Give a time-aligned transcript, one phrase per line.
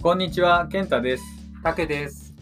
[0.00, 1.24] こんにちは、健太です。
[1.60, 2.32] たけです。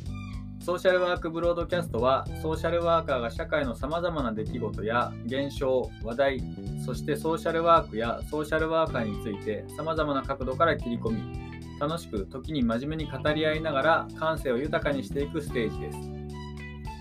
[0.61, 6.42] ソーシャルワークブロードキャストは、ソーシャルワーカーが社会のさまざまな出来事や現象、話題、
[6.85, 15.99] そしてソーシャルワークやソーシャルワーカーについてさまざまな角度から切り込み、楽しく時に真面目に語り合いながら感性を豊かにしていくステージです。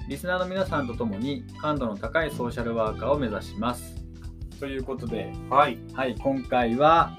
[0.08, 3.94] リスナーの皆さんと共に感度の高いソーシャルワーカーを目指します。
[4.58, 5.78] ということで、はい。
[5.94, 7.12] はい、今回は、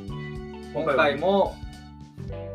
[0.73, 1.55] 今回も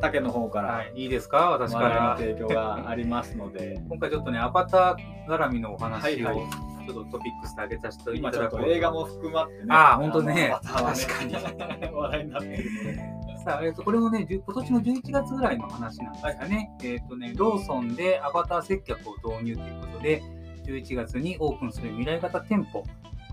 [0.02, 1.52] 竹の方から、はい、いいですか？
[1.52, 2.18] 私か我々のら。
[2.18, 9.66] 提供がありますので 今回ちょっとね、アバター絡みのお話を、はいはいちょっとトピックスで挙げさせてい今ちょっただことう映画も含まってね。
[9.70, 11.06] ああのアバターはね
[11.38, 13.22] 確か話題 になってるので。
[13.46, 16.72] さあ、えっとこれもね、今年の11月ぐらいの話なんですよね。
[16.84, 20.22] えっ、とね、ローソンでアバター接客を導入ということで、
[20.66, 22.84] 11月にオープンする未来型店舗、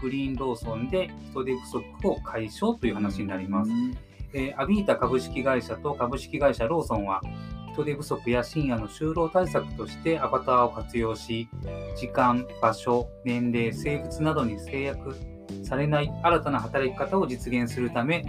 [0.00, 3.70] グリーンローソンで人手不足を解消という話になります。
[4.32, 7.20] えーアビータ株式会社と株式会社ローソンは
[7.72, 11.48] 人手不足や深夜の就労対策としてアバターを活用し
[11.97, 15.17] 時間、場所、年齢、性別などに制約
[15.62, 18.25] されない新たな働き方を実現するため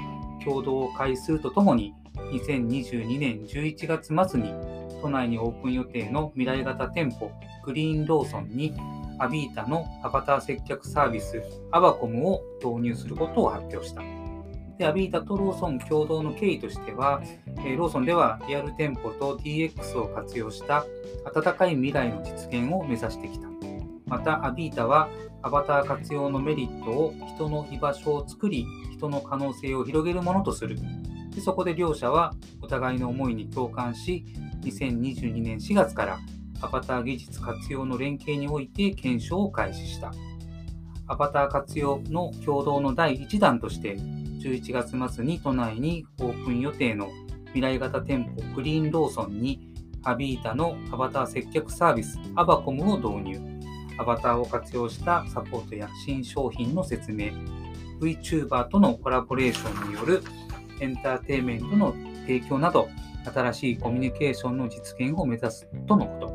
[0.46, 1.94] 共同を開始するとともに
[2.32, 4.54] 2022年11月末に
[5.02, 7.32] 都内にオープン予定の未来型店舗
[7.66, 8.74] グリーンローソンに
[9.18, 14.19] アビータのアバター接客サービスアバコムを導入することを発表した。
[14.80, 17.22] で、アビータとローソン共同の経緯としては、
[17.66, 20.86] えローソンではリアル店舗と DX を活用した
[21.26, 23.50] 温かい未来の実現を目指してきた。
[24.06, 25.10] また、アビータは
[25.42, 30.78] アバター活用のメリットを人の居場所を作り、人の可能性を広げるものとする。
[31.36, 34.26] でそこで両社はお互いの思いに共感し、
[34.62, 36.20] 2022年4月から
[36.62, 40.14] アバター技術活用の連携において検証を開始した。
[41.06, 43.98] アバター活用の共同の第1弾として、
[44.40, 47.10] 11月末に都内にオープン予定の
[47.48, 49.70] 未来型店舗グリーンローソンに
[50.04, 53.60] アビータのアバター接客サービスアバコムを導入。
[54.00, 57.32] アバターを活用したサポートや新商品の説明、
[58.00, 60.24] VTuber とのコラボレーションによる
[60.80, 62.88] エンターテインメントの提供など、
[63.26, 66.28] 新しいコミュニケーションの実現を目指すとのこ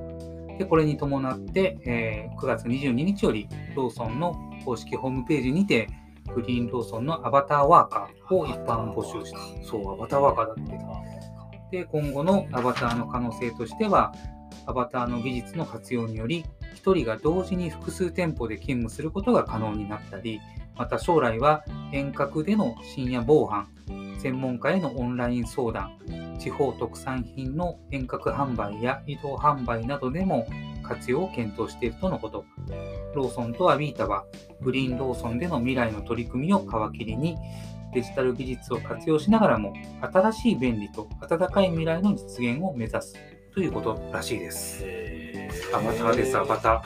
[0.49, 0.59] と。
[0.59, 4.35] でこれに伴って、えー9月22日よりローソンの
[4.65, 5.89] 公式ホームページにて
[6.33, 9.39] グリーンローソンのアバターワーカーを一般募集した。
[9.67, 11.79] そう、アバターワーカーだって。
[11.79, 14.13] で、今後のアバターの可能性としては、
[14.67, 16.45] アバターの技術の活用により、
[16.77, 20.41] 1人が同時に複数店舗で勤務することが可能になったり、
[20.77, 23.69] また将来は遠隔での深夜防犯、
[24.19, 25.99] 専門家へのオンライン相談、
[26.39, 30.47] 地方特産品の遠隔販売や移動販売などでも
[30.85, 32.45] 活用を検討しているとのこと。
[33.15, 34.25] ローソンとアビータは、
[34.61, 36.61] グリーンローソンでの未来の取り組みを
[36.93, 37.37] 皮切りに、
[37.93, 43.15] デジタル技術を活用しながらも、新しい便利と温かい未来の実現を目指す
[43.55, 44.83] ということらしいです。
[44.85, 46.83] へアバターです、アバタアバ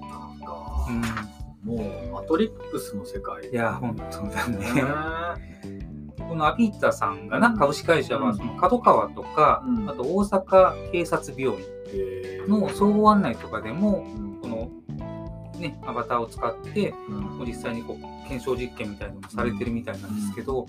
[0.00, 0.92] ターかー。
[0.92, 1.76] うん。
[1.76, 5.91] もうマトリックスの世界いや、本当だねね。
[6.28, 9.88] このアビータさんがな、株式会社は、その角川とか、うん。
[9.88, 14.40] あと大阪警察病院の総合案内とかでも、うん。
[14.40, 14.70] この、
[15.58, 17.46] ね、アバターを使って、うん。
[17.46, 20.66] 実際にこう検証実験みたいなのもされてるみたいなんですけど、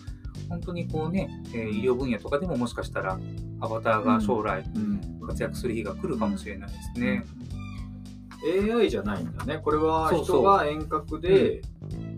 [0.50, 3.20] 本当にこうね、えー医療分野とかでももしかしたら
[3.62, 5.02] アバターが将来うん。
[5.26, 7.24] 活躍する日が来るかもしれないですね。
[8.44, 9.60] AI じゃないんだね。
[9.64, 11.62] これは人が遠隔で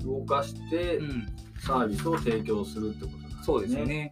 [0.03, 1.27] 動かしてうん、
[1.59, 4.11] サービスを提供するってことそうですね。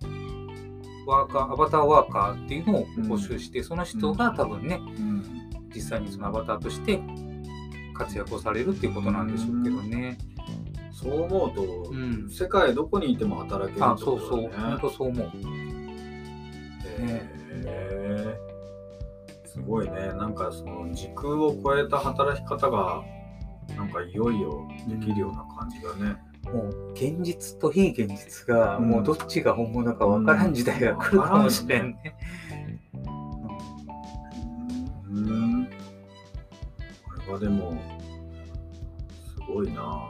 [1.08, 5.24] ワーカー、アバターワーカーっていうのをうん募集して、その人が多分ね、うん。
[5.74, 7.02] 実際にそのアバターとして
[7.96, 10.20] 活躍をされるっていうことなんでしょうけどね。
[10.92, 15.32] そう思うと、うん世界どこにいても働けるあっ、てそうそう、本当そう思う。
[17.00, 19.48] へー。
[19.48, 20.14] すごいね。
[20.16, 23.04] なんかその時空を超えた働き方が
[23.76, 26.18] なんかいよいよできるような感じだね、
[26.52, 28.90] もう現実と非現実が、うん。
[28.90, 32.16] もうどっちが本物か分からん時代が来るかもしれんね。
[35.10, 35.66] うん。
[35.66, 35.72] こ
[37.28, 37.78] れはでも
[39.36, 40.10] すごいな。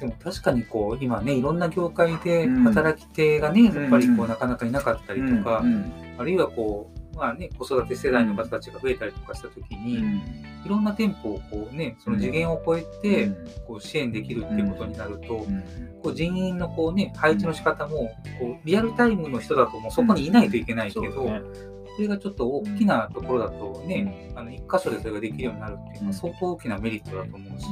[0.00, 2.64] でも確かにこう今ねいろんな業界でうん。
[2.64, 4.28] 働き手がね、やっぱりこううん。
[4.28, 5.92] なかなかいなかったりとか、うん。
[6.18, 10.22] あるいはこう、まあね、子育て世代の方たちが増えたりとかした時に、うん。
[10.64, 13.34] いろんな店舗をこうねその次元を超えて、うん。
[13.66, 15.64] こう支援できるっていうことになると、うん。
[16.02, 21.40] こう人員のこうね配置の仕方もこうリアルタイムの人だともうそこにいないといけないけど、そうね。
[21.96, 27.66] それがちょっと大きなところだとね、あの一箇所でそれができるようになるっていうのは相当大きなメリットだと思うし、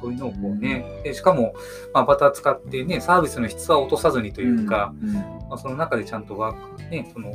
[0.00, 1.54] そういうのをこうね、でしかも、
[1.92, 5.12] まあ、アバター使ってね、サービスの質は落とさずにというか、うん。
[5.12, 7.32] まあ、その中でちゃんとワーク、ね、そのア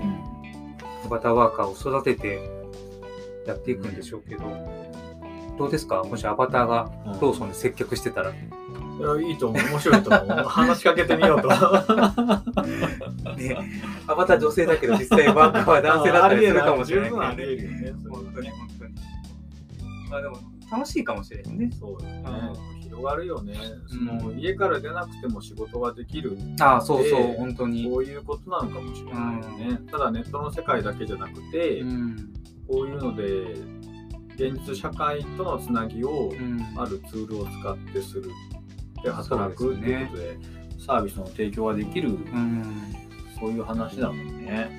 [1.09, 2.49] バターワーカーを育てて
[3.45, 4.43] やっていくんでしょうけど、
[5.57, 6.03] どうですか？
[6.03, 6.89] もしアバターが
[7.21, 8.31] ローソンで接客してたら。
[8.31, 8.33] い
[9.01, 9.63] やいいと思う。
[9.71, 10.29] 面白いと思う。
[10.47, 11.47] 話しかけてみようと。
[13.35, 13.57] ね、
[14.07, 17.93] アバター女性だけど実際ワーカーは男性だったりするかもしれないけど、ありえるよね。
[18.09, 18.93] 本当に本当に。
[20.11, 20.37] まあでも
[20.73, 21.69] 楽しいかもしれんね。
[21.79, 22.23] そうよね
[22.81, 23.55] 広がるよね、
[23.87, 27.89] その家から出なくても仕事ができるああ、そうそうで、本当に。
[27.89, 32.33] こういうことなのかもしれないよね、ただネットの世界だけじゃなくて、うん。
[32.67, 33.55] こういうので
[34.35, 38.29] 現実社会とのつなぎをうんあるツールを使ってする
[39.03, 40.37] で働くっていうことで
[40.85, 42.63] サービスの提供ができる、うん。
[43.39, 44.69] そういう話だもんね。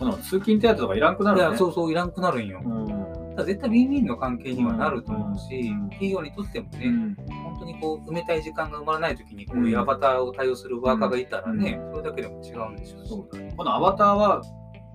[0.00, 1.50] まあでも通勤手当とかいらんくないるね。
[1.52, 2.60] や、そうそう、いらんくなるんよ。
[2.64, 3.17] うん。
[3.38, 7.14] ただ絶対ウィンウィンの関係にはなると思うし、うん企業にとってもね、うん
[7.44, 13.10] 本当にこう埋めたい時間が埋まらないときにこううんいうアバターを対応するワーカーがいたらね、それだけでも違うんでしょうし。
[13.56, 14.42] このアバターは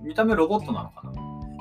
[0.02, 1.12] 見た目ロボットなのかな？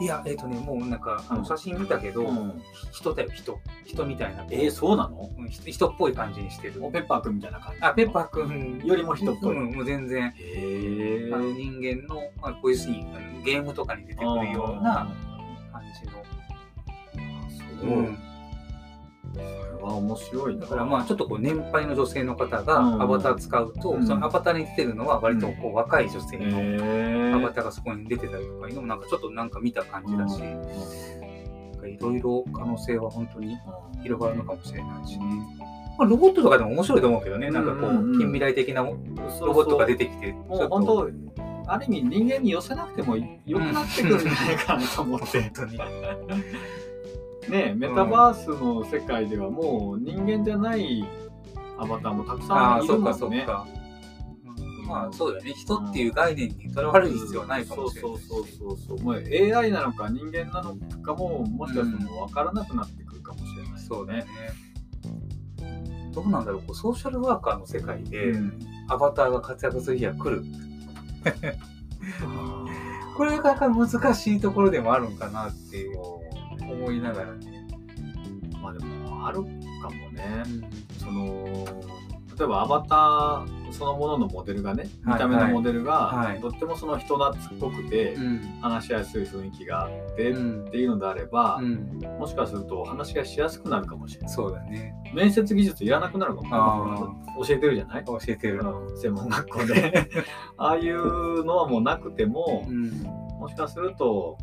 [0.02, 3.58] いや、えっ、とね、もうなんか、あうんの写真見たけど、うん人だよ、人。
[3.86, 4.46] 人みたいな。
[4.50, 5.30] えー、そうなの？
[5.38, 6.74] うん人人っぽい感じにしてる。
[6.92, 7.82] ペッパーくんみたいな感じ。
[7.82, 9.56] あ、ペッパーくんよりも人っぽい。
[9.58, 10.34] うん、もう全然。
[10.36, 15.08] へあの人間の、まあ、こういうシーンゲームとかに出てくるような。
[17.88, 18.18] そう、うん。
[19.34, 19.46] それ
[19.82, 20.62] は面白いな。
[20.62, 23.02] だからまあちょっとこう年配の女性の方がうん。
[23.02, 24.08] アバター使うと、うん。
[24.08, 27.36] そのアバターに出てるのは割とこう若い女性へのー。
[27.36, 30.42] アバターがそこに出てたりとかいうのもなんかちょっとなんか見た感じだし、
[31.88, 33.58] いろいろ可能性は本当に
[34.02, 35.18] 広がるのかもしれないし。
[35.20, 35.74] ね。
[35.98, 38.98] まあ、ロボットとかでも面白いと思うけどね、なんかこう、うんうんうん近未来的なロ
[39.42, 41.10] ロボットが出てきて、もう本当、
[41.68, 43.16] ある意味人間に寄せなくても
[43.46, 45.42] 良くなってくるんじゃないかなと思って。
[45.42, 45.80] 本当に。
[47.50, 51.06] ねメタバースの世界ではもう人間じゃない
[51.78, 53.38] アバターもたくああ、さんいそうかるもんね。
[53.40, 53.68] そうか。
[53.78, 53.84] うん
[54.86, 59.02] まあそうだよね、人っていう概念にとらわれる必要はないかもしれないうそうそうそうそう。
[59.02, 64.32] もう AI なのか人間なのかももしかしたらもう分からなくなってくるかもしれない、そうだよね。
[66.14, 68.60] どうなんだろう、こうソーシャルワーカーの世界で、うん
[68.90, 70.44] アバターが活躍する日が来る。
[73.16, 75.88] これがなかなか難しいところでもあるんかなって
[76.84, 77.68] 思いながらね。
[78.62, 79.50] まあでもあるか
[79.90, 80.44] もね。
[80.98, 81.66] その
[82.36, 88.40] 例えばアバターそのもののモデルがね、はい見た目のモデルが、はいとってもその人懐っこくて、うん。
[88.62, 92.00] 話しやすい雰囲気があって、うんっていうのであれば、うん。
[92.20, 94.30] もしかするとお話がしやすくなるかもしれない。
[94.32, 94.96] そうだね。
[95.14, 97.16] 面接技術いらなくなるかもあ
[97.46, 98.06] 教えてるじゃない？
[98.06, 98.62] 教えてる。
[98.64, 100.10] うん専門学校で
[100.58, 102.90] ああいうのはもうなくても、うん。
[103.40, 104.38] もしかすると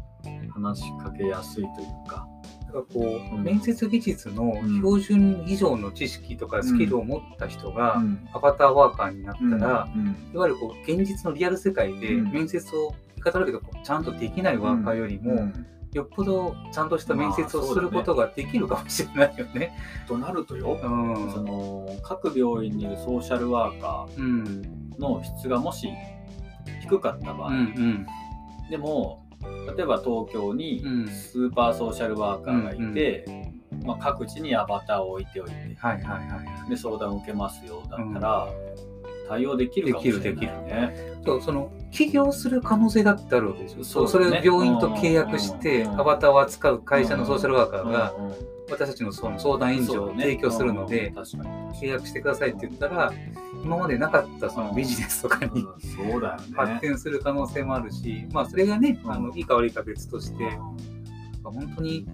[0.52, 2.28] 話しかけやすいというか、
[2.72, 3.42] なんかこう、うん。
[3.42, 8.28] 面接技術のうん標準以上の知識とかスキルを持った人が、うん。
[8.32, 10.16] アバターワーカーになったら、うん。
[10.32, 12.32] いわゆるこう現実のリアル世界でうん。
[12.32, 15.66] 面接を、言い方だけどちゃんとできないワーカーよりも、うん。
[15.92, 19.76] よっぽどちゃんとした面接をすることができるかもしれないよね。
[20.06, 21.32] となるとよ、うん。
[21.32, 24.44] その各病院にいるソーシャルワーカうん。
[24.96, 25.88] ーの質がもし
[26.82, 28.06] 低かった場合、うんうん。
[28.70, 29.24] でも
[29.76, 31.08] 例えば東京にうん。
[31.08, 33.24] スーパーソーシャルワーカーがいて、
[33.84, 36.70] まあ、各地にアバターを置いておいてはいはいはい。
[36.70, 38.48] で相談を受けますよだったら、
[39.30, 40.22] 対応できるかもしれない。
[40.22, 40.40] できる。
[40.40, 41.12] できね。
[41.24, 43.84] そうその起業する可能性だってあるわけですよ。
[43.84, 44.38] そうそうだね。
[44.38, 46.00] それを病院と契約して、うん。
[46.00, 48.24] アバターを扱う会社のソーシャルワーカーがうん。
[48.26, 48.34] うん
[48.70, 51.14] 私たちのその相談援助を提供するので、うん。
[51.16, 51.50] 確かに。
[51.80, 53.12] 契約してくださいって言ったら、
[53.64, 56.42] 今までなかったそのビジネスとかにうんそうだよね。
[56.54, 59.10] 発展する可能性もあるし、まあそれがね、うん。
[59.10, 60.56] あのいいか悪いか別として、
[61.42, 62.06] 本当に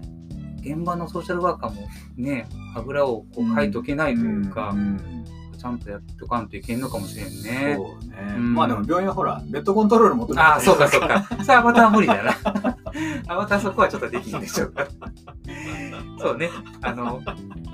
[0.61, 5.16] 現場のソーシャルワーカーもね、油をこうかいとけないというか、ん
[5.57, 7.75] ちゃんとやっとかんといけんのかもしれんね。
[7.75, 8.35] そうね。
[8.35, 11.27] うんまあでも病院はほら、ベッドコントロール求めてああ、そうかそうか。
[11.43, 12.31] それアバターは無理だな。
[13.27, 14.87] アバターそこはちょっとできんでしょうか。
[16.19, 16.49] そうね。
[16.81, 17.21] あの、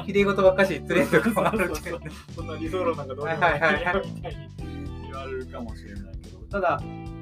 [0.05, 2.11] 綺麗事ばっかし言ってるとかもあるけどね。
[2.35, 4.49] そんな理想論なんかどうでもはいはいはいはいみたいに
[5.03, 6.81] 言われるかもしれないけど、ただ、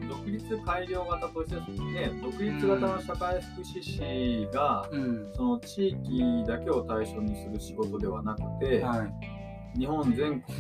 [0.10, 5.32] 独立改良型として、ね、独立型の社会福祉士が、うん。
[5.34, 9.41] その地域だけを対象にする仕事ではなくて、はい。
[9.78, 10.58] 日本全国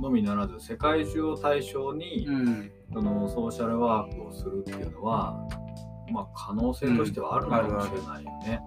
[0.00, 2.70] のみならず世界中を対象に、うん。
[2.92, 5.36] そのソーシャルワークをするっていうのは、
[6.12, 8.60] まあ、可能性としてはあるのかもしれないよね。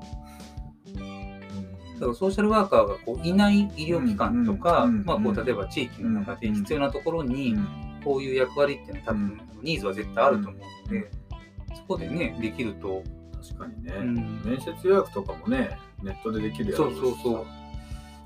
[1.96, 5.46] だからソーシャルワーカーがこういない医療機関とか、まあ、こううん。
[5.46, 6.56] 例えば地域の中でうん。
[6.56, 7.68] 必要なところにうん。
[8.04, 11.12] こういう役割っていうのは多分ニーズは絶対あると思うので、
[11.76, 13.04] そこでねできると、
[13.42, 14.42] 確かにね、うん。
[14.46, 17.46] 面接予約とかもねネットでできるやつそうそうそう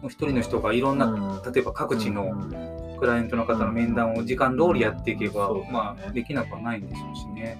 [0.08, 1.54] 一人の人がいろんな、うん。
[1.54, 5.70] 例えば各地のうんクライアントの方の面談を時間通りやっていけば、そうだね。
[5.72, 7.58] まあできなくはないんでしょうしね。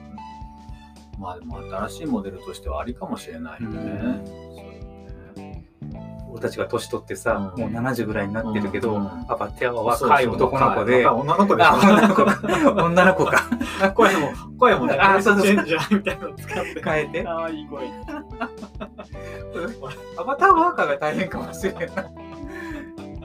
[1.20, 4.24] まあでも新しいモデルとしてはありかもしれないよね。
[6.32, 7.62] 俺たちが年取ってさ、うん。
[7.62, 12.40] もう70ぐらいになってるけど、うんアバテアは若い男の子で、女の子で女の子か。
[12.86, 13.92] 女の子か。
[13.96, 15.44] 声も、声もね、あそうそう。
[15.44, 16.84] チェンジャーみたいなの使って。
[16.84, 17.28] 変えて。
[17.28, 17.90] ああ、いい声。
[20.18, 21.90] アバターワーカーが大変かもしれない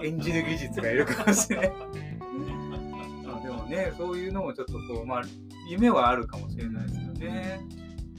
[0.02, 1.72] 演じる技術がいるかもしれない。
[3.28, 5.22] あでもねそういうのもちょっとこうまあ
[5.68, 7.60] 夢はあるかもしれないですよね。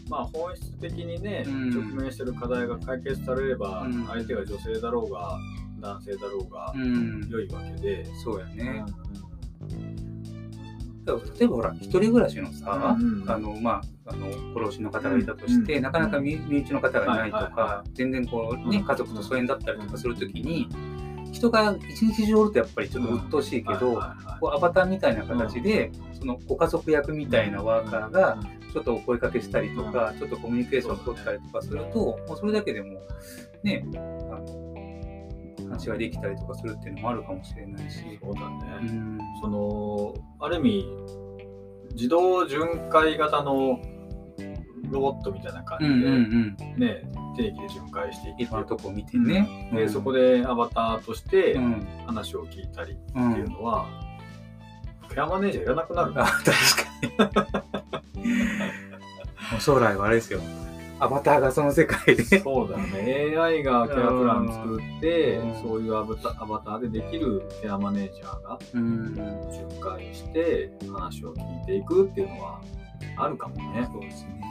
[0.09, 1.69] まあ本質的にね、うん。
[1.69, 4.05] 直面してる課題が解決されれば、うん。
[4.07, 5.37] 相手が女性だろうが、
[5.79, 7.27] 男性だろうが、うん。
[7.29, 8.05] 良いわけで。
[8.23, 8.85] そうやね、
[11.05, 13.29] 例えばほら一人暮らしのさ、んうん。
[13.29, 15.83] あのまああのご老人の方がいたとして、うん。
[15.83, 18.85] なかなか身身内の方がいないとか、はいはいは全然こうね、うん。
[18.85, 20.69] 家族と疎遠だったりとかするときに、
[21.37, 24.01] 人が一日中おるとやっぱりちょっと鬱陶しいけど、
[24.39, 28.39] こうアバターみたいな形で、そのご家族役みたいなワーカーが
[28.73, 32.99] ちょっとお声かけしたりとか、ちょっとコミュニケーションを取ったりとかすると、もうそれだけでも
[33.63, 34.67] ねあの
[35.69, 37.99] 話ができたりとかするっていうのもあるかもしれないし。
[38.21, 38.57] そうだね。
[38.81, 39.17] うん。
[39.41, 40.85] そのある意味
[41.93, 43.79] 自動巡回型の
[44.89, 47.03] ロボットみたいな感うんじで、うんうん、ね
[47.35, 49.69] 定期で巡回していいくろんなとこ見てね。
[49.73, 53.85] でそこでアバターとしてうん話を聞いたりってうんいうのは、
[55.13, 56.51] ケアマネージャーいらなくなるあ確か
[58.15, 58.21] に。
[59.51, 60.41] もう将来はあれですよ。
[60.99, 62.23] アバターがその世界で。
[62.23, 69.15] そうだよね AI がケアプラン作って、うんそういうアバタアバターでできるケアマネージャーがうん。
[69.51, 72.61] 巡回して話を聞いていくっていうのは
[73.17, 73.87] あるかもね。
[73.91, 74.41] そうですね。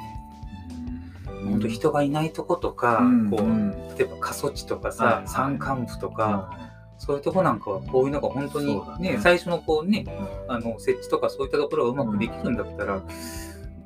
[1.43, 1.50] うん。
[1.50, 3.31] 本当人がいないとことか、うん。
[3.31, 3.71] こう、うん。
[3.97, 5.28] 例えば過疎地とかはいさは、い。
[5.28, 6.50] 山間部とか、
[6.99, 10.07] そういうとこなんかはこういうのが本当にねね、最初のこうね、
[10.49, 13.02] あの設置とかそういったところがうまくできるんだったら、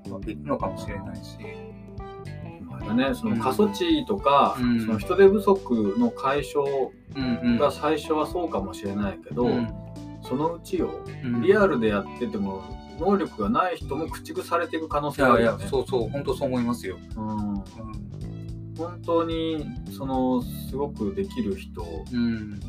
[0.09, 1.39] まあできるのかもしれないし。
[2.87, 4.81] だね、その過疎地とか、うん。
[4.81, 6.67] その人手不足の解消
[7.59, 9.69] が最初はそうかもしれないけど、うん。
[10.23, 10.91] そのうちよ
[11.25, 11.43] うん。
[11.43, 12.63] リアルでやってても
[13.01, 16.99] 能力がない人も駆逐されていく可能いやいや性があるよね。、そうそう、本当そう思いますよ。
[17.17, 17.65] うんう
[18.77, 21.87] 本当にそのすごくできる人ん。
[22.13, 22.61] うん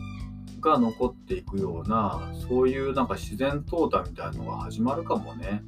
[0.61, 5.63] が残っていくようなそういうなんか自然淘汰みたいなのが始まるかもね。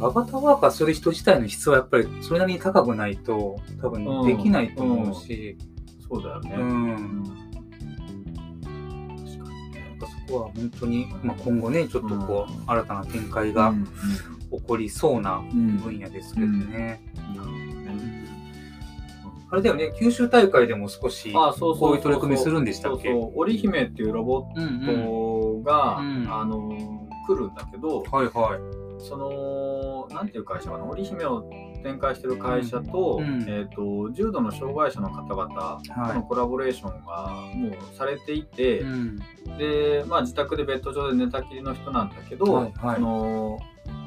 [0.00, 5.58] アバターワーカーする人自体の質はやっぱりそれなりに高くないと多分できないと思うし、
[6.08, 6.54] そうだよね。
[6.56, 7.49] うん
[10.32, 13.84] は本当に、まあ、今後ねちょっとこう、新たな展開がうん。
[13.84, 15.76] 起こりそうなうん。
[15.78, 17.00] 分野ですけどね、
[19.48, 23.12] あれだよね九州大会でも少しこういう取り組みするんでしたっけ？
[23.12, 26.26] 織姫っていうロボッうんうんトが、うん。
[26.28, 26.68] あの
[27.28, 30.84] 来るんだけど、はいはいそのなんていう会社かな？
[30.84, 31.48] 織姫を
[31.82, 33.42] 展開してる会社と,、うん。
[33.48, 39.16] えー、と重度の障害者の方々とのコラボレーションがもうされていて、うん。
[39.58, 42.96] で、まあ、自宅でベッド上で寝たきりの人なんだけど、はいはい。
[42.96, 43.58] その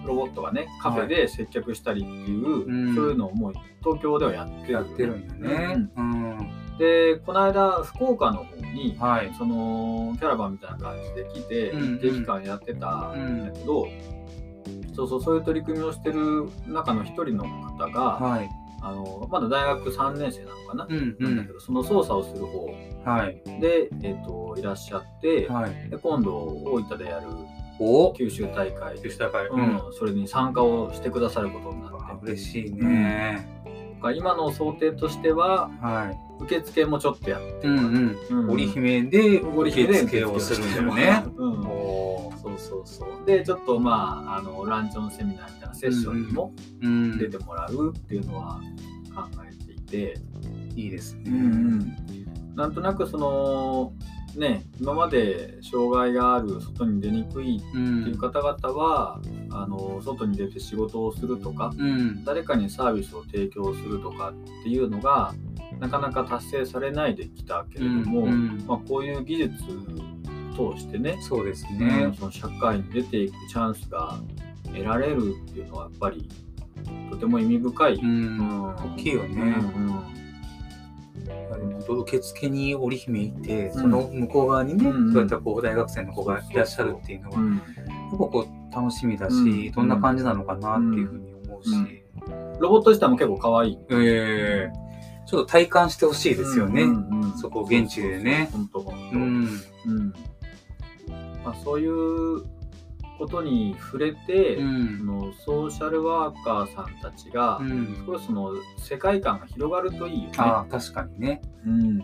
[0.06, 2.96] ロボットがねカフェで接客したりっていう、うん。
[2.96, 5.90] そういうのをもう東京ではやってるやってるんだね。
[5.96, 9.34] うん、でこの間福岡の方に、はい。
[9.38, 11.96] そのキャラバンみたいな感じで来て、うんうん。
[11.96, 13.88] 一定期間やってたうんんだけど、
[14.94, 18.50] そうそうそういう取り組みをしてる中の一人の方が、はい。
[18.86, 21.24] あのまだ大学3年生なのかな、うんうん。
[21.24, 22.68] なんだけどその操作をする方
[23.06, 23.42] はい。
[23.62, 25.90] で、えー、といらっしゃって、はい。
[25.90, 27.28] で今度大分でやる
[27.80, 28.14] お？
[28.14, 29.48] 九州大会、九州大会。
[29.48, 32.32] うん、それに参加をしてくださることになって。
[32.32, 33.48] 嬉しいね、
[33.96, 36.44] だから今の想定としてははい。
[36.44, 37.68] 受付もちょっとやって。
[37.68, 38.40] うんる、うん。
[38.40, 38.52] うん。
[38.52, 41.24] 織姫で織姫で受付をするんだよね。
[41.38, 41.83] うん
[42.44, 43.26] そうそうそう。
[43.26, 48.62] で、ちょっとまあ、あの、ランチョンセミナーみたいなセッションにもうん出てもらうっていうのは
[49.16, 50.16] 考えていて、
[50.76, 51.32] いいですね。
[52.56, 53.94] なんとなくその、
[54.36, 59.22] ね、今まで障害がある、外に出にくいってうんいう方々は、
[59.52, 65.34] あの、外に出て仕事をするとか、うん誰かにサービスを提供するとかっていうのが、
[65.80, 69.54] なかなか達成されないできたけれども、うんまあ、こういう技術
[70.54, 72.14] 通してね、そうですうんね。
[72.18, 74.20] その社会に出ていくチャンスが
[74.66, 76.28] 得られるっていうのはやっぱり
[77.12, 77.94] とても意味深い。
[77.96, 78.38] ううん。
[78.38, 79.56] ん、大きいようんね。
[81.26, 83.82] いやでも本当受付に織姫いて、うん。
[83.82, 87.62] その向こう側にね、うんそういったこう大学生の子がいらっしゃるっていうのは、うん。
[88.18, 89.72] こう楽しみだし、うん。
[89.72, 92.60] どんな感じなのかなっていうふうに思うし、うん。
[92.60, 93.78] ロボット自体も結構可愛い。
[93.92, 94.84] ええ
[95.26, 96.84] ちょっと体感してほしいですよね。
[96.84, 97.38] うんうんうん。
[97.38, 98.50] そこ現地でね。
[98.52, 99.18] 本当本当。
[99.18, 99.48] うん。
[99.86, 100.14] うん
[101.44, 102.44] まあ、そういう
[103.18, 105.06] ことに触れて、そん。
[105.06, 108.04] のソーシャルワーカーさんたちが、うん。
[108.06, 110.36] 少しその世界観が広がるといいよね。
[110.38, 111.42] ああ、確かにね。
[111.66, 111.98] うん、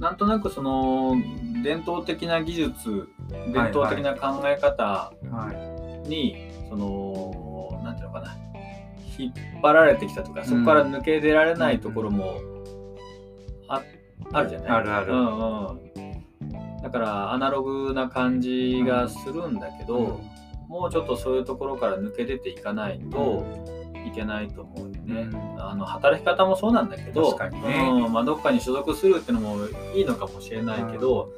[0.00, 1.14] なんとなくその
[1.62, 3.08] 伝統的な技術
[3.52, 5.52] 伝統的な考え方は
[6.04, 6.08] い。
[6.08, 8.36] に、そのなんていうのかな
[9.16, 12.34] 引っ張られてきたとか、そこから抜け出られないところも
[13.68, 13.80] あ
[14.32, 14.70] あるじゃない？
[14.70, 15.22] あるあるうんう
[15.74, 15.83] ん、
[16.84, 20.20] だからアナログな感じがするんだけど、
[20.68, 23.46] もうちょっとそういうところから抜け出ていかないと
[24.06, 25.22] いけないと思うよね。
[25.22, 31.32] うんあの働き方もそうなんだけど、ねうんまあ、どっかに所属するっていうのもいいのかもしれないけど、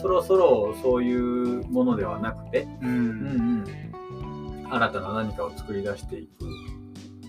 [0.00, 2.86] そろそろそういうものではなくて、う。
[2.86, 3.64] うんん
[4.62, 6.46] うん、新たな何かを作り出していく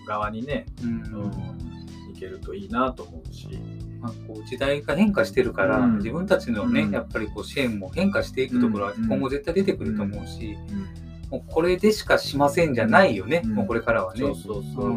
[0.08, 0.90] 側にね、うん。
[0.90, 1.74] うん
[2.10, 3.60] いけるといいなと思うし。
[4.04, 5.96] まあ、こう時代が変化してるから、うん。
[5.96, 6.92] 自分たちのね、うん。
[6.92, 9.06] やっぱりこう支援も変化していくところはうん。
[9.06, 11.30] 今後絶対出てくると思うし、うん。
[11.30, 13.54] もうこれでしかしませんじゃないよね、うん。
[13.54, 14.20] もうこれからはね。
[14.20, 14.92] そうそうそう。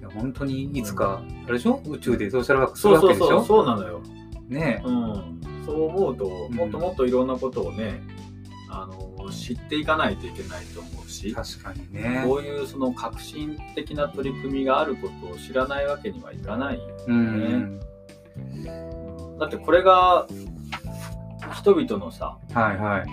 [0.00, 1.80] いや本当にいつか、あれでしょ？
[1.86, 4.02] 宇宙でソーシャルワークすそうそうそう、るわけでしょそうなのよ。
[4.48, 4.82] ね。
[4.84, 8.02] うん、そう思うと、うんもっともっといろんなことをね、
[8.68, 12.22] あの知っていかないといけないと思うし、確かにね。
[12.26, 16.80] こういうその革新的な取り組みがあることを知らないわけにはいかない。
[17.08, 17.80] うん。
[19.38, 20.26] だってこれが
[21.56, 23.06] 人々のさ、はいはい。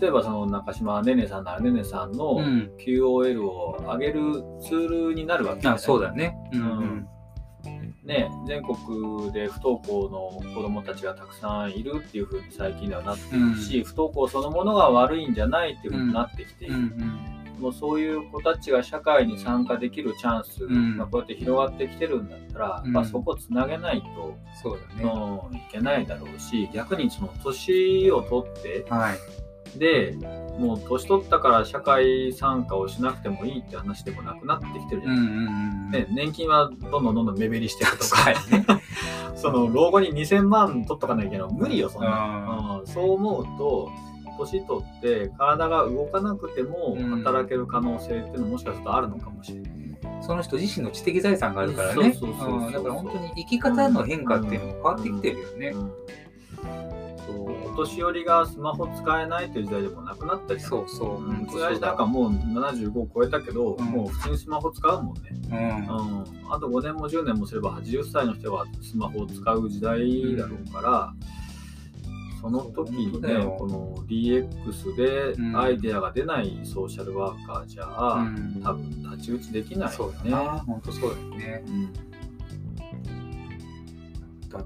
[0.00, 5.78] 例えばその中島ねねさんならねねさんのうん QOL を上げるツールになるわけじゃない？
[5.78, 6.36] あそうだね。
[6.52, 7.08] うんうん
[8.06, 10.08] ね、全国で不登校
[10.44, 20.98] の子どもたちがたくさんいるっていうふうに最近ではなっているし、不登校そのものが悪いんじゃないっていうふうになってきている、うんうんもうそういう子たちが社会に参加できるチャンスん。
[20.98, 22.92] がこうやって広がってきてるんだったら、うん。
[22.92, 25.10] まあ、そこつなげないと、そうだね。
[25.10, 29.16] うんいけないだろうし逆にその年を取ってはい。
[29.78, 30.16] で
[30.58, 35.40] もう年取ったから社会参加をしなくてもいいって話でもなくなってきてるじゃない、うんうんう
[35.88, 35.90] ん。
[35.90, 38.80] ね、年金はどんどんどんどん目減りしていくとか。
[39.36, 42.86] その老後に2000万取っとかなきゃいけない無理よそんな、ううん。
[42.86, 43.90] そう思うと
[44.38, 47.18] 年取って体が動かなくてもうん。
[47.18, 49.72] 働ける可能性っていうのももしかするとあるのかもしれない、
[50.22, 52.12] その人自身の知的財産があるからね。
[52.12, 55.68] だから本当に生き方の変化っていうのも変わってきてるよね。
[55.68, 55.92] うん。
[57.26, 57.65] そう。
[57.65, 61.56] お年寄りがスマホ使えないという時代でもなくなったりそうそう。
[61.56, 65.58] 親父なんかもう75を超えたけど、うんもう普通にスマホ使うもんね、うん。
[65.58, 71.14] うん、あと5年も10年もすれば80歳の人はスマホを使う時代だろうから、
[72.40, 80.30] その時にねこの DX でうんアイデアが出ないソーシャルワーカーじゃあ、うん多分太刀打ちできないそうよね。
[80.30, 80.58] だな。
[80.60, 81.64] 本当そうだよね。
[81.66, 82.05] うん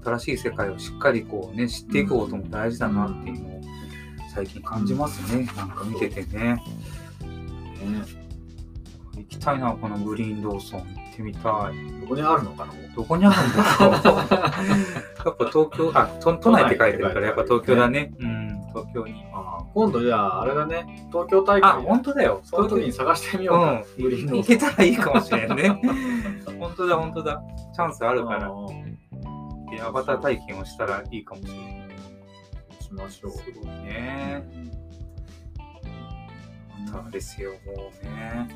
[0.03, 3.61] 新しい世界をしっかりこうね、知っていくことも大事だなっていうのを
[4.33, 5.47] 最近感じますね。
[5.57, 6.55] なんか見ててね。
[6.55, 6.61] ね
[9.17, 10.79] 行きたいな、このグリーンローソン。
[10.79, 11.41] 行ってみたい。
[12.01, 12.73] どこにあるのかな？
[12.95, 13.97] どこにあるんだろうや
[15.31, 18.13] っぱ東京、あ、都都内って書いてるから、やっぱ東京だね。
[18.19, 19.25] うん、東京に。
[19.73, 22.41] 今度じゃああれだね東京大会あ、本当だよ。
[22.43, 25.81] その時に探してみようか、うん、グリーンロー行けたらいいかもしれんね。
[26.59, 27.41] 本当だ、本当だ。
[27.73, 28.51] チャンスあるから、
[29.71, 31.89] うんでアバター体験をしたらいいかもしれない。
[32.81, 33.31] しましょう。
[33.31, 34.43] すごいね。
[36.87, 38.47] アバターですよ、もうね。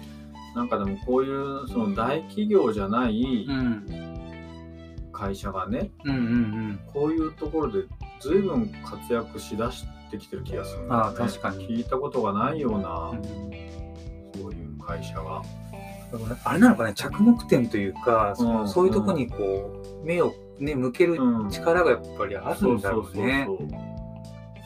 [0.55, 4.05] なんかでもこういうその大企業じゃないうん。
[5.11, 6.79] 会社がね、うんうんうん。
[6.93, 7.83] こういうところで
[8.19, 13.21] 随分活躍しだしてきてる気がするね、ああ確かに聞いたことがないような、うん
[14.35, 15.41] そういう会社が。
[16.43, 19.37] あれなのかね、着目点というか、そのうんそういうとこにこ
[20.03, 21.49] う、目を、ね、向けるうん。
[21.49, 23.45] 力がやっぱりあるんだろうね。
[23.47, 23.79] そうそうそう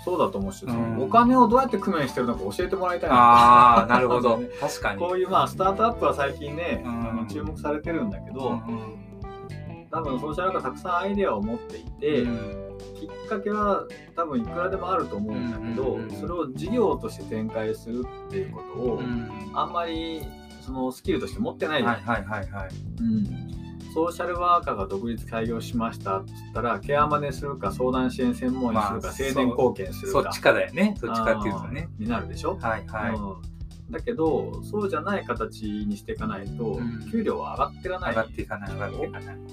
[0.05, 0.19] そう。
[0.19, 1.01] だと思うし、うん。
[1.01, 4.41] お金をどうやって工面してるのか教えてもらいたいああ、 なるほど。
[4.59, 4.99] 確かに。
[4.99, 7.09] こういうまあスタートアップは最近ね、うん。
[7.09, 9.09] あの注目されてるんだけど、うん
[9.91, 12.77] 多分ソーシャルがたくさんアイデアを持っていて、うん。
[12.99, 13.85] きっかけは
[14.15, 19.29] 多分いくらでもあると思うんだけど、それを事業として展開するっていうことを、うん。
[19.55, 20.21] あんまり
[20.61, 21.95] そのスキルとして持ってないじゃん。
[21.95, 22.69] はいはいはいはい。
[22.99, 23.59] うん。
[23.91, 30.23] ソーシャルワーカーが独立開業しましたって言ったらケアマネするか相談支援専門員するか、まあ青年貢献するか。
[30.23, 30.95] そっちかだよね。
[31.01, 31.89] どっちかっていうとね。
[31.97, 33.15] になるでしょ、はいはい。
[33.15, 37.09] うん、だけどそうじゃない形にしていかないと、うん。
[37.11, 38.09] 給料は上がっていかない。
[38.11, 39.35] 上がっていかない、上がっていかない。
[39.35, 39.43] うん。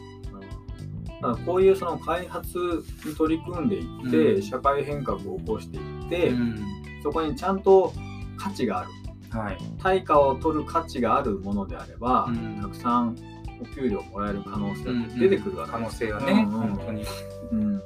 [1.06, 2.58] だからこういうその開発
[3.06, 4.42] に取り組んでいって、うん。
[4.42, 6.62] 社会変革を起こしていって、うん。
[7.02, 7.90] そこにちゃんと
[8.36, 8.90] 価値がある
[9.30, 9.58] はい。
[9.82, 12.60] 対価を取る価値があるものであれば、うん。
[12.60, 13.16] たくさん
[13.60, 14.84] お給料もらえる可能性っ
[15.14, 17.04] て出てくるわけ可能性はね、うんうん本当に。
[17.52, 17.78] うん。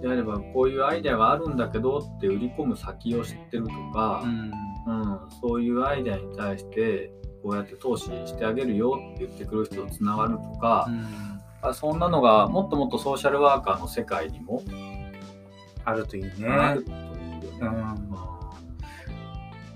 [0.00, 4.52] であればこういうアイデアがあるんだけどって売り込む先を知ってるとか、うん。
[4.86, 5.20] うん。
[5.40, 10.88] そういうアイデアに対してこうやって投資してあげるよって言ってくる人とつながるとか、
[11.62, 14.62] あそんなのがもっともっとソーシャルワーカーの世界にも
[15.84, 16.32] あるといいね。
[16.48, 17.78] あるといいよね。
[18.08, 18.35] うん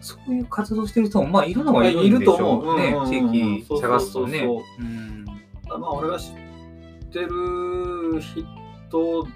[0.00, 2.76] そういう活動してる人もまあいるのはいるとでしょ思う。
[2.76, 4.46] うねうんうんうん地域探すとね。
[5.68, 6.34] まあ俺が知っ
[7.12, 9.26] てる人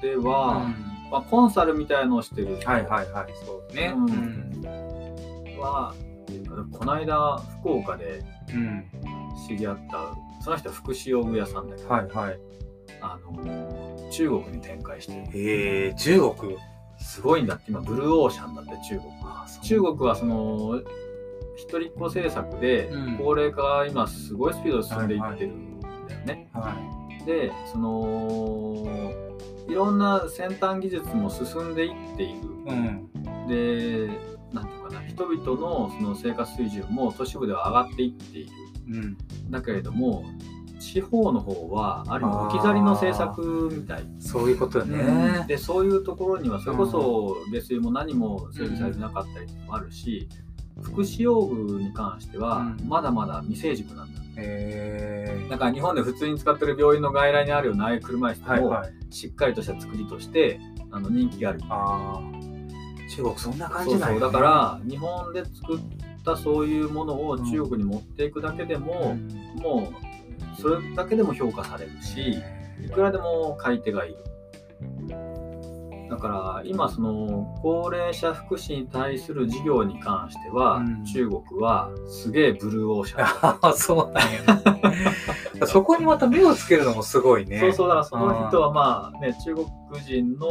[0.00, 0.66] では、
[1.10, 3.92] まあ、コンサルみたいのをしてる人はいはいはいそうね。
[3.94, 5.94] うんうんは、
[6.72, 8.22] この間福岡で
[8.52, 8.84] うん
[9.46, 12.40] 知り合ったその人は福祉用具屋さんだけど、はいはい。
[13.02, 16.56] あの中国に展開してるへえ中国？
[17.00, 19.10] すごいんだって今ブルーオーシャンだって中国
[19.62, 20.80] 中国はその
[21.56, 26.48] 一人っ子政策でうん高齢化が今すごいスピードで進んでいってるんだよね。
[26.52, 26.74] は
[27.26, 29.12] でその
[29.68, 32.32] いろんな先端技術も進んでいっている。
[32.32, 32.70] い。
[32.70, 33.08] うん。
[33.46, 34.08] で
[34.52, 38.52] なんていうかな人々のその生活水準も都市部では上がっていっている。
[38.92, 39.50] うん。
[39.50, 40.24] だけれども
[40.80, 44.04] 地方の方はある意味置き去りの政策みたい。
[44.18, 45.44] そういうことよね。
[45.46, 50.28] でそういうところにはそれこそ下水も何も整備されてなかったりもあるし、
[50.82, 54.20] 福祉用具に関してはうんまだまだ未成熟なんだ。
[54.36, 58.82] へえだから日本で普通に使ってる病院の外来にあるようなああいう車椅子も。
[59.10, 61.60] しっかりとした作りとしてあの人気がある。
[61.68, 62.50] ああ。
[63.10, 65.80] 中国そんな感じなんやねだから日本で作っ
[66.24, 69.16] たそういうものを中国に持っていくだけでも、
[69.56, 70.10] もう
[70.60, 72.42] それだけでも評価されるし
[72.84, 74.16] いくらでも買い手がいる。
[76.10, 85.66] だから今その高齢者福祉に対する事業に関しては、うん中国はすげえブルーオーシャン そうなんやね。
[85.66, 87.60] そこにまた目をつけるのもすごいね。
[87.60, 89.66] そうそうだからその人はまあね中国
[90.04, 90.48] 人の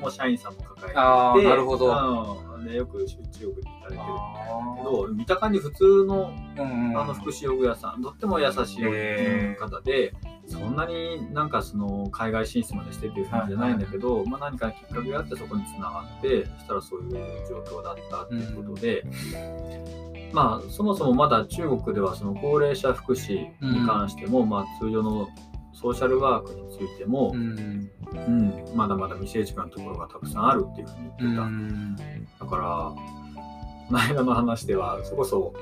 [0.00, 4.40] もう社員さんも抱えてあーなるほどうん、でよく中国にれてるあ
[4.78, 10.14] けど見た感じ普通のあの福祉用具屋さんとっても優しい方で
[10.46, 17.10] そんなになんかその海外進出までしてっていう感じじゃないんだけど、まあ、何かきっかけがあってそこにつながってそしたらそういう
[17.48, 19.04] 状況だったっていうことで、
[20.32, 25.28] まあそもそもまだ中国ではその高齢者福祉に関しても、まあ通常の
[25.72, 28.64] ソーシャルワークについても、うんうん。
[28.74, 31.46] まだまだ未成熟なところがたくさんあるっていうふうにう言ってた。
[31.46, 31.96] ん。
[31.96, 32.92] だから、
[33.90, 35.52] この話では、そこそ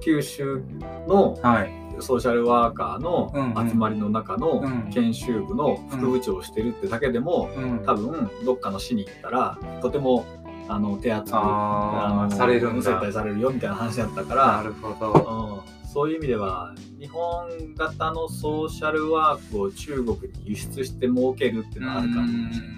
[0.00, 0.62] 九州
[1.06, 1.78] のはい。
[2.00, 3.32] ソーシャルワーカーの
[3.68, 10.24] 集まりの中のうん研修部の副部長をしてるってだけでも、うん多分どっかの市に行ったら、とても
[10.68, 15.62] あの手厚くあーのされる接待されるよみたいな話だったかなら、るほど。
[15.82, 22.77] うん、そういう意味では、日本型のソーシャルワークを中国に輸出して儲けるっていうのはあるかもしれない。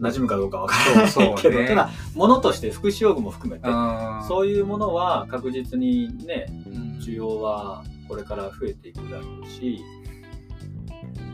[0.00, 4.24] 馴染むかどうかわからないそうそうけど、ねただ物として福祉用具も含めてうん。
[4.26, 6.98] そういうものは確実にねうん。
[7.00, 9.80] 需要はこれから増えていくだろうし、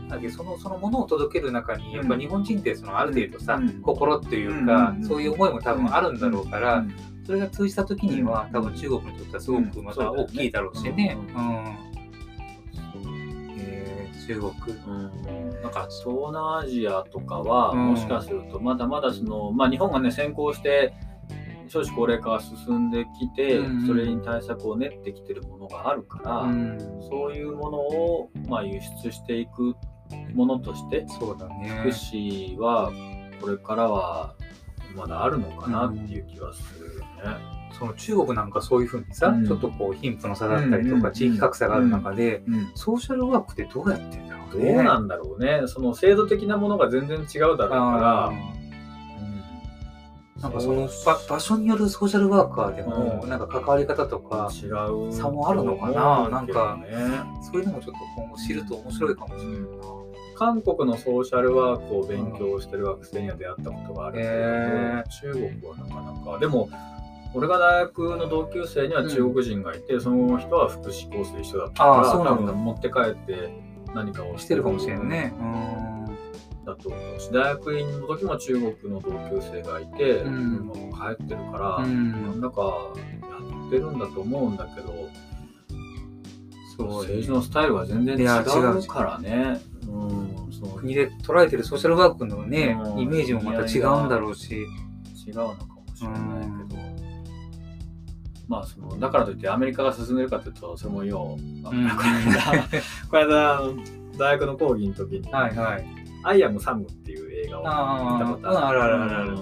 [0.09, 3.81] だけどそのそのものを届ける中にやっぱ日本人ってそのある程度さ、うん。
[3.81, 6.93] 心っていううんか、うんそういう思いも多分あるんだろうから、うん
[7.25, 8.51] それが通じた時には、うん。
[8.53, 11.17] 多分中国にとってはすごくまた大きいだろうしね。
[11.35, 11.45] ううん。
[11.53, 11.96] えー
[14.27, 14.51] 中国。
[14.87, 20.93] うんなんか東南アジアとかは、うんもしかするとまだまだその、まあ、日本がね先行して
[21.67, 26.77] 少子高齢化が進んできて、うんそれに対策を練ってきてるものがあるから、うん
[27.09, 29.75] そういうものを、まあ、輸出していく
[30.33, 31.69] ものとしてそうだね。
[31.81, 32.91] 福祉は
[33.41, 34.35] これからは
[34.95, 37.56] まだあるのかなっていう気はするよね。
[37.77, 39.45] その中国なんかそういうふうにさ、うん。
[39.45, 44.71] ちょっとこう貧富の差だったりとか、地域格差がある中で、うんソーシャルワークってどうやってんだろどうね。
[44.71, 45.61] うなんだろうね。
[45.67, 48.31] その制度的なものが全然違うだろうから。
[50.41, 53.29] なんかその場場所によるソーシャルワーカーでも、うん。
[53.29, 56.29] なんか関わり方とか、違う差もあるのかな？
[56.29, 56.53] なんね
[57.41, 59.67] そういうのもちょっと今後知ると面白いかもしれないな。
[60.37, 66.37] 韓国のソーシャルワークを勉強してる学生には出会ったことがあるけれど、へ中国はなかなか。
[66.37, 66.69] でも
[67.33, 73.51] 俺が大学の同級生には中国人がいて、その人は福祉コースで一緒だったから持って帰って
[73.93, 75.33] 何かをしてるかもしれんね。
[76.65, 80.55] だと思うし大学院の時も中国の同級生がいて、うん。
[80.55, 82.11] 今も帰ってるから、うん。
[82.11, 84.93] なんだかやってるんだと思うんだけど
[86.71, 87.07] すごい。
[87.07, 88.79] 政治のスタイルは全然違う。
[88.79, 89.61] うからね。
[89.87, 90.79] うん、そう。
[90.79, 92.99] 国で捉えてるソーシャルワークのね、うん。
[92.99, 94.65] イメージもまた違うんだろうし。
[95.25, 96.19] 違うのかもしれない
[98.47, 103.61] まあそのだからといってアメリカが進んでるかというとそれもよう、うんこの間
[104.17, 105.85] 大学の講義の時に、はいはい。
[106.23, 108.79] アイアムサムっていう映画を見たことある。
[108.79, 109.37] うんあるあるある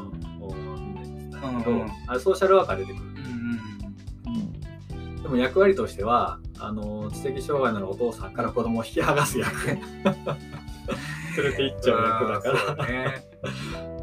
[1.64, 3.06] けど、あれソーシャルワーカー出てくる。
[3.06, 13.24] うんうんでも役割としてはあの知的障害のあるお父さんから子供を引き剥がす役 連れて行っちゃう役だからね。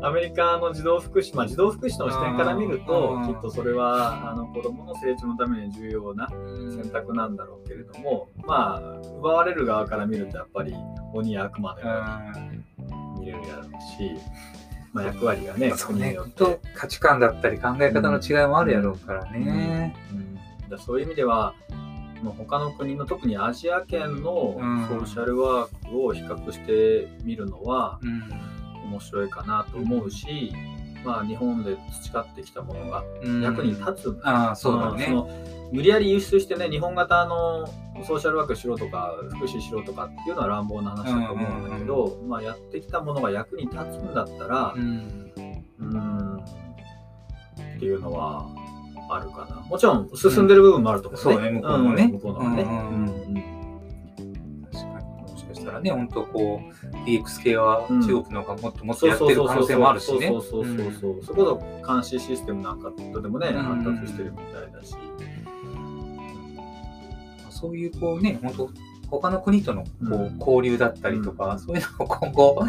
[0.03, 3.27] アメリカの児童福祉、まあ、児童福祉の視点から見るとうん。
[3.27, 10.75] きっとそれはあの子供の成長のために重要な選択なんだろうけれどもまあ奪われる側から見るとやっぱり
[11.15, 12.05] 鬼や悪魔のよ
[12.37, 14.21] うに見れるやろうし、
[14.93, 16.17] まあ、役割がねそうね。
[16.35, 19.95] と価値観だったり考え方の違いもあるやろうからね。
[20.13, 20.69] うん。
[20.69, 21.55] だそういう意味では
[22.25, 24.89] もう他の国の特にアジア圏のうん。
[24.89, 28.01] ソーシャルワークを比較してみるのは
[28.85, 30.53] 面白いかなと思うし、
[31.05, 33.43] まあ、日本で培ってきたものがうん。
[33.43, 34.11] 役に立つ。
[34.11, 35.09] んだ、ああ、そうだね。
[35.73, 37.67] 無理やり輸出してね日本型の
[38.05, 45.33] ソーシャルワークしろとか福祉しろとかっていうのは乱暴な話だと思うんだけど、まあ、やってきたものが役に立つんだったらうん。
[45.79, 46.37] うーん。
[46.37, 48.47] っていうのは
[49.11, 49.57] あるかな。
[49.69, 52.07] もちろん進んでる部分もあると思う、そうね向こうもね。
[52.07, 52.63] ん向こうのはね。
[52.63, 53.32] うん
[55.83, 58.01] ね、本当こう、DX 系はうん。
[58.01, 60.27] 中国の方がもっともっとそうやっそうそうそうてる可能性もあるしね。
[60.29, 61.25] そうそうそうそうそう。
[61.25, 63.63] そこそ監視システムなんかとてもね、うん。
[63.63, 64.95] 発達してるみたいだし。
[65.17, 65.33] うん
[67.51, 68.71] そういうこうね、本当
[69.09, 70.39] 他の国とのこう、うん。
[70.39, 71.59] 交流だったりとか、うん。
[71.61, 72.65] そういうのを今後。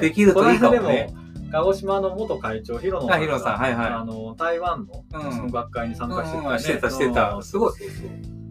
[0.00, 1.14] できるといいかもね。
[1.50, 3.86] 鹿児島の元会長、広野さんはいはい。
[3.86, 5.32] あの台湾のうん。
[5.32, 6.48] その学会に参加してた、ね。
[6.48, 7.34] うんしてたしてた。
[7.34, 7.42] うん。
[7.42, 7.72] すごい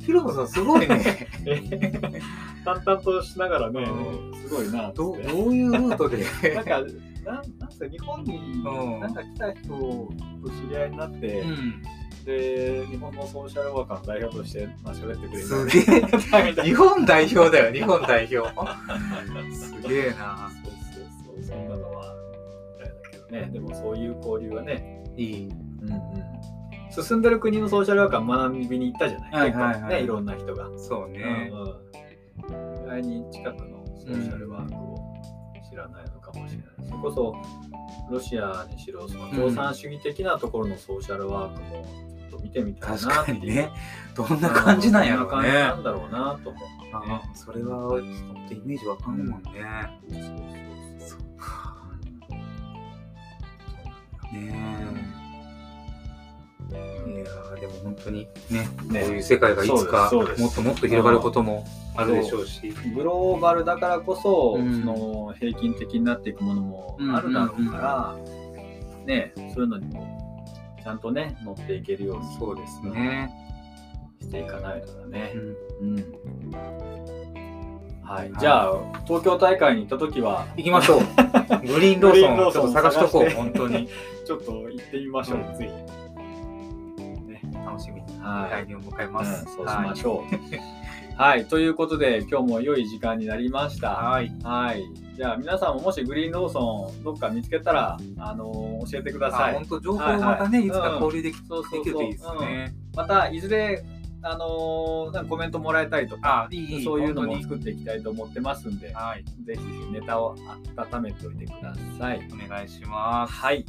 [0.05, 1.27] そうそうそうヒロさんすごいね。
[2.65, 6.25] 淡々としながらね、うすごいなどうどういうルートで？
[6.55, 6.81] なんか、
[7.25, 10.09] なんなんすか、日本にうんなんか来た人と
[10.49, 11.83] 知り合いになって、うん
[12.25, 16.53] で、日本のソーシャルワーカーの代表として、まあ、喋ってくれるすげえ。
[16.63, 18.49] 日本代表だよ、日本代表。
[19.53, 20.49] すげえな。
[20.63, 22.15] そうそうそう、そんなのは、
[22.77, 25.49] みたいだけどね、でもそういう交流はね、いい。
[25.49, 26.32] うんうん、
[27.01, 30.69] 進んでる国のソーシャルワーカー学びに行ったじゃない、はいはいはいいろんな人が。
[30.77, 31.51] そうね。
[31.51, 31.93] うんうん
[32.83, 35.15] 意外に近くのソーシャルワークを
[35.69, 36.67] 知らないのかもしれない。
[36.87, 37.35] それこそ
[38.11, 41.85] ロシアにしろその共産主義的なところのソーシャルワークも
[42.29, 43.39] ちょっと見てみたい確なっていう。
[43.39, 43.69] かにね。
[44.15, 45.31] どんな感じなんやろうね。
[45.31, 46.91] どんな感じなんだろうなと思って、ね。
[46.93, 49.49] あそれは、ちょっとイメージわかんないもんね。
[50.09, 50.29] そうそう
[51.09, 51.19] そう
[54.33, 54.51] ね
[55.19, 55.22] え。
[56.73, 58.59] いやーでも本当にね、
[58.89, 62.69] ねこういう世界がいつかもっともっと広がることもあるでしょうし。
[62.95, 68.15] グローバルだからこそ、うんその平均的になっていくものもあるだろうから、
[69.05, 73.31] ね、そういうのにもちゃんとね乗っていけるようにそうですね。
[74.21, 75.33] していかないとだね
[75.81, 75.85] う。
[75.85, 76.51] んうん
[78.03, 81.67] はい、はいじゃあ東京大会に行った時は行きましょ う。
[81.67, 83.87] グリーンローソンちょっと探しとこう、本当に。
[84.25, 85.69] ちょっと行ってみましょう、うんぜひ。
[85.69, 86.02] はい
[88.49, 89.45] 来年を迎えうんます。
[89.45, 91.21] そうしましょう。
[91.21, 93.91] はい、 ということで今日も良い時間になりました。
[93.91, 94.31] はい。
[94.43, 94.83] はい。
[95.15, 99.65] じゃあ皆さんももしグリーンローソンどっか見つけたら、あのー教えてくださいあ本。
[99.67, 102.73] 当情報をまたね、はいつか交流できるといいですね。
[102.95, 103.83] またいずれ
[104.23, 106.49] あのーコメントもらえたりとか、
[106.83, 109.23] そういうのも本作っていきたいと思ってますんで、はい。
[109.45, 110.35] ぜひネタを
[110.75, 112.27] 温めておいてください。
[112.33, 113.33] お願いします。
[113.33, 113.65] はい。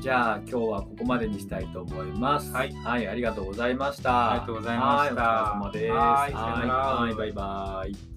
[0.00, 2.52] じゃあ今日はここまでにしたいと思います。
[2.52, 4.32] はいありがとうございました。
[4.32, 5.92] ありがとうございましたはい、お疲れ様です。
[5.92, 8.15] はい、バイバイ。